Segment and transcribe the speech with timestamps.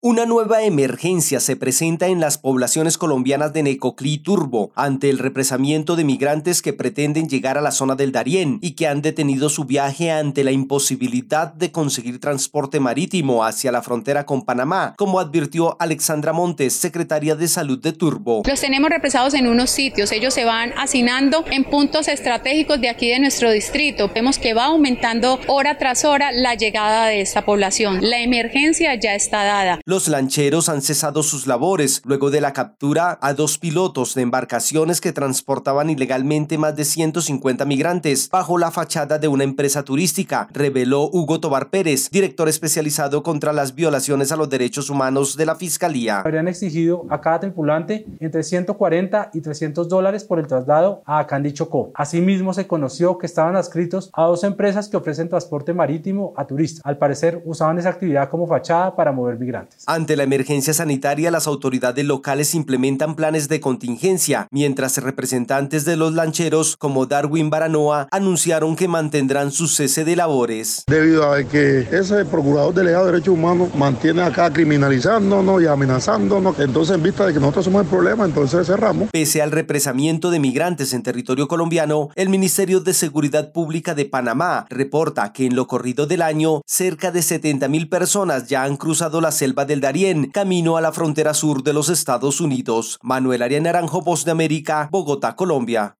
[0.00, 5.18] Una nueva emergencia se presenta en las poblaciones colombianas de Necoclí y Turbo ante el
[5.18, 9.48] represamiento de migrantes que pretenden llegar a la zona del Darién y que han detenido
[9.48, 15.18] su viaje ante la imposibilidad de conseguir transporte marítimo hacia la frontera con Panamá, como
[15.18, 18.44] advirtió Alexandra Montes, secretaria de Salud de Turbo.
[18.46, 23.08] Los tenemos represados en unos sitios, ellos se van hacinando en puntos estratégicos de aquí
[23.08, 24.12] de nuestro distrito.
[24.14, 27.98] Vemos que va aumentando hora tras hora la llegada de esta población.
[28.00, 29.80] La emergencia ya está dada.
[29.88, 35.00] Los lancheros han cesado sus labores luego de la captura a dos pilotos de embarcaciones
[35.00, 41.08] que transportaban ilegalmente más de 150 migrantes bajo la fachada de una empresa turística, reveló
[41.10, 46.20] Hugo Tobar Pérez, director especializado contra las violaciones a los derechos humanos de la Fiscalía.
[46.20, 51.52] Habrían exigido a cada tripulante entre 140 y 300 dólares por el traslado a Candy
[51.52, 51.92] Chocó.
[51.94, 56.82] Asimismo, se conoció que estaban adscritos a dos empresas que ofrecen transporte marítimo a turistas.
[56.84, 59.77] Al parecer, usaban esa actividad como fachada para mover migrantes.
[59.86, 66.14] Ante la emergencia sanitaria, las autoridades locales implementan planes de contingencia, mientras representantes de los
[66.14, 70.84] lancheros, como Darwin Baranoa, anunciaron que mantendrán su cese de labores.
[70.86, 76.96] Debido a que ese procurador delegado de derechos humanos mantiene acá criminalizándonos y amenazándonos, entonces
[76.96, 79.10] en vista de que nosotros somos el problema, entonces cerramos.
[79.12, 84.66] Pese al represamiento de migrantes en territorio colombiano, el Ministerio de Seguridad Pública de Panamá
[84.70, 89.20] reporta que en lo corrido del año, cerca de 70 mil personas ya han cruzado
[89.20, 92.98] la selva del Darién, camino a la frontera sur de los Estados Unidos.
[93.02, 95.97] Manuel Arias Naranjo, Voz de América, Bogotá, Colombia.